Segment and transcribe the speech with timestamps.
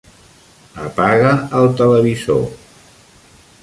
[0.85, 2.45] Apaga el televisor.